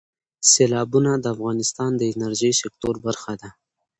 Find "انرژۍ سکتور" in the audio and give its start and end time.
2.13-2.95